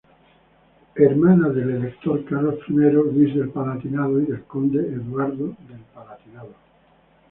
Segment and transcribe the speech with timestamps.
[0.95, 6.55] Hermana del elector Carlos I Luis del Palatinado y del conde Eduardo del Palatinado.